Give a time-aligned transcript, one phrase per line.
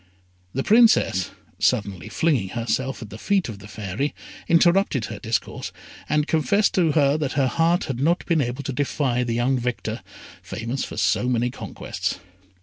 [0.55, 1.29] The Princess,
[1.59, 4.15] suddenly flinging herself at the feet of the Fairy,
[4.47, 5.71] interrupted her discourse,
[6.09, 9.59] and confessed to her that her heart had not been able to defy the young
[9.59, 10.01] victor,
[10.41, 12.19] famous for so many conquests.